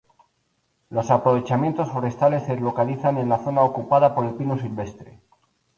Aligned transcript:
Los 0.89 1.11
aprovechamientos 1.11 1.87
forestales 1.91 2.45
se 2.47 2.57
localizan 2.59 3.19
en 3.19 3.29
la 3.29 3.37
zona 3.37 3.61
ocupada 3.61 4.15
por 4.15 4.25
el 4.25 4.33
pino 4.33 4.57
silvestre. 4.57 5.19